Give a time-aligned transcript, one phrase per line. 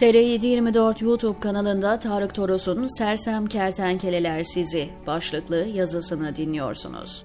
[0.00, 7.24] TR724 YouTube kanalında Tarık Toros'un Sersem Kertenkeleler Sizi başlıklı yazısını dinliyorsunuz.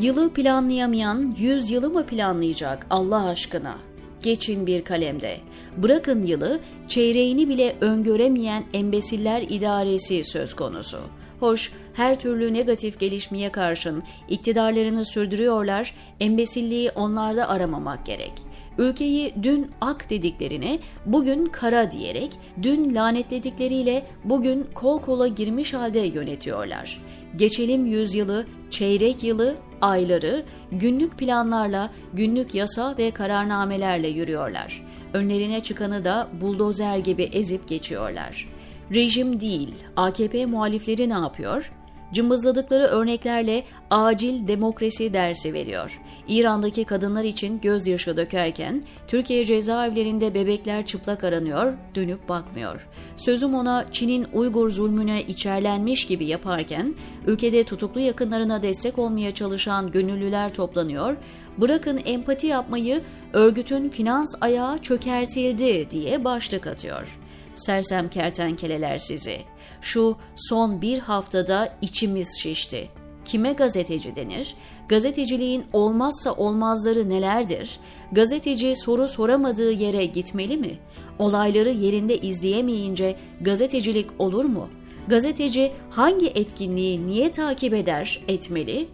[0.00, 3.78] Yılı planlayamayan yüz yılı mı planlayacak Allah aşkına?
[4.22, 5.36] Geçin bir kalemde.
[5.76, 10.98] Bırakın yılı, çeyreğini bile öngöremeyen embesiller idaresi söz konusu.
[11.44, 18.32] Hoş, her türlü negatif gelişmeye karşın iktidarlarını sürdürüyorlar, embesilliği onlarda aramamak gerek.
[18.78, 22.30] Ülkeyi dün ak dediklerini bugün kara diyerek,
[22.62, 27.02] dün lanetledikleriyle bugün kol kola girmiş halde yönetiyorlar.
[27.36, 34.86] Geçelim yüzyılı, çeyrek yılı, ayları günlük planlarla, günlük yasa ve kararnamelerle yürüyorlar.
[35.12, 38.53] Önlerine çıkanı da buldozer gibi ezip geçiyorlar.
[38.94, 41.70] Rejim değil, AKP muhalifleri ne yapıyor?
[42.12, 46.00] Cımbızladıkları örneklerle acil demokrasi dersi veriyor.
[46.28, 52.88] İran'daki kadınlar için gözyaşı dökerken Türkiye cezaevlerinde bebekler çıplak aranıyor, dönüp bakmıyor.
[53.16, 56.94] Sözüm ona Çin'in Uygur zulmüne içerlenmiş gibi yaparken
[57.26, 61.16] ülkede tutuklu yakınlarına destek olmaya çalışan gönüllüler toplanıyor,
[61.58, 63.00] bırakın empati yapmayı
[63.32, 67.18] örgütün finans ayağı çökertildi diye başlık atıyor
[67.54, 69.40] sersem kertenkeleler sizi.
[69.80, 72.88] Şu son bir haftada içimiz şişti.
[73.24, 74.54] Kime gazeteci denir?
[74.88, 77.80] Gazeteciliğin olmazsa olmazları nelerdir?
[78.12, 80.78] Gazeteci soru soramadığı yere gitmeli mi?
[81.18, 84.68] Olayları yerinde izleyemeyince gazetecilik olur mu?
[85.08, 88.88] Gazeteci hangi etkinliği niye takip eder, etmeli?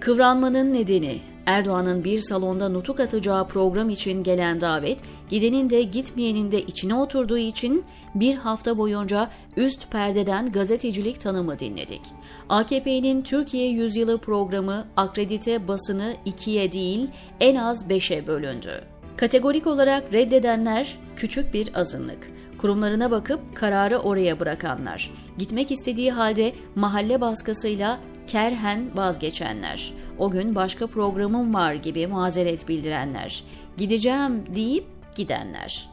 [0.00, 6.62] Kıvranmanın nedeni Erdoğan'ın bir salonda nutuk atacağı program için gelen davet, gidenin de gitmeyenin de
[6.62, 7.84] içine oturduğu için
[8.14, 12.00] bir hafta boyunca üst perdeden gazetecilik tanımı dinledik.
[12.48, 17.08] AKP'nin Türkiye Yüzyılı programı akredite basını ikiye değil
[17.40, 18.84] en az beşe bölündü.
[19.16, 27.20] Kategorik olarak reddedenler küçük bir azınlık kurumlarına bakıp kararı oraya bırakanlar, gitmek istediği halde mahalle
[27.20, 28.00] baskısıyla
[28.30, 33.44] kerhen vazgeçenler, o gün başka programım var gibi mazeret bildirenler,
[33.76, 34.86] gideceğim deyip
[35.16, 35.90] gidenler.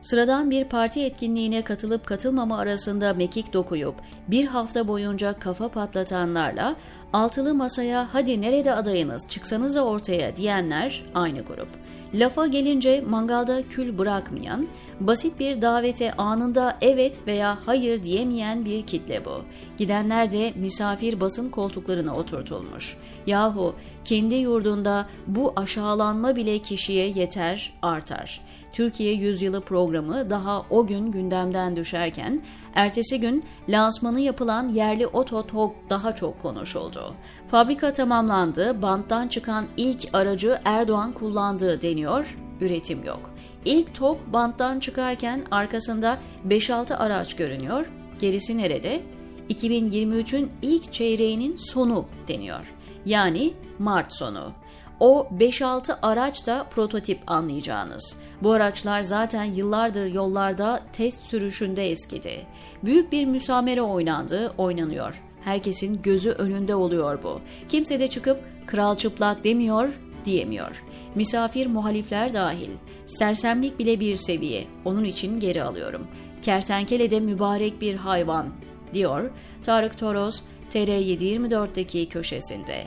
[0.00, 3.94] Sıradan bir parti etkinliğine katılıp katılmama arasında mekik dokuyup
[4.28, 6.76] bir hafta boyunca kafa patlatanlarla
[7.12, 11.68] altılı masaya hadi nerede adayınız çıksanıza ortaya diyenler aynı grup.
[12.14, 14.68] Lafa gelince mangalda kül bırakmayan,
[15.00, 19.44] basit bir davete anında evet veya hayır diyemeyen bir kitle bu.
[19.78, 22.96] Gidenler de misafir basın koltuklarına oturtulmuş.
[23.26, 28.40] Yahu kendi yurdunda bu aşağılanma bile kişiye yeter, artar.
[28.72, 32.42] Türkiye Yüzyılı programı daha o gün gündemden düşerken,
[32.74, 37.14] ertesi gün lansmanı yapılan yerli ototok daha çok konuşuldu.
[37.46, 43.30] Fabrika tamamlandı, banttan çıkan ilk aracı Erdoğan kullandığı deniyor, üretim yok.
[43.64, 47.86] İlk TOK banttan çıkarken arkasında 5-6 araç görünüyor,
[48.20, 49.02] gerisi nerede?
[49.50, 52.74] 2023'ün ilk çeyreğinin sonu deniyor.
[53.06, 54.52] Yani Mart sonu.
[55.00, 58.16] O 5-6 araç da prototip anlayacağınız.
[58.42, 62.46] Bu araçlar zaten yıllardır yollarda test sürüşünde eskidi.
[62.84, 65.22] Büyük bir müsamere oynandı, oynanıyor.
[65.44, 67.40] Herkesin gözü önünde oluyor bu.
[67.68, 70.84] Kimse de çıkıp kral çıplak demiyor, diyemiyor.
[71.14, 72.70] Misafir muhalifler dahil.
[73.06, 74.64] Sersemlik bile bir seviye.
[74.84, 76.06] Onun için geri alıyorum.
[76.42, 78.46] Kertenkele de mübarek bir hayvan,
[78.94, 79.30] diyor
[79.62, 82.84] Tarık Toros TR724'deki köşesinde.